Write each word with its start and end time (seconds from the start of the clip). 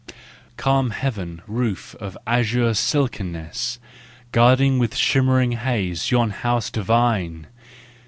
Calm 0.57 0.89
heavenly 0.89 1.43
roof 1.45 1.93
of 1.99 2.17
azure 2.25 2.73
silkiness, 2.73 3.77
Guarding 4.31 4.79
with 4.79 4.95
shimmering 4.95 5.51
haze 5.51 6.09
yon 6.09 6.31
house 6.31 6.71
divine! 6.71 7.45